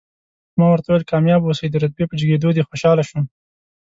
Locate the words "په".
2.07-2.15